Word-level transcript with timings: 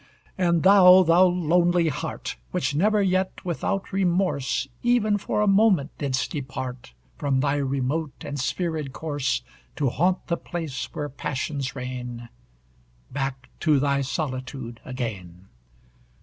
and 0.35 0.63
thou, 0.63 1.03
thou 1.03 1.25
lonely 1.25 1.89
heart, 1.89 2.35
Which 2.49 2.73
never 2.73 3.03
yet 3.03 3.45
without 3.45 3.93
remorse 3.93 4.67
Even 4.81 5.19
for 5.19 5.41
a 5.41 5.47
moment 5.47 5.95
didst 5.99 6.31
depart 6.31 6.95
From 7.19 7.39
thy 7.39 7.57
remote 7.57 8.13
and 8.21 8.37
spherèd 8.39 8.93
course 8.93 9.43
To 9.75 9.89
haunt 9.89 10.25
the 10.25 10.37
place 10.37 10.85
where 10.95 11.07
passions 11.07 11.75
reign 11.75 12.29
Back 13.11 13.47
to 13.59 13.79
thy 13.79 14.01
solitude 14.01 14.81
again! 14.83 15.49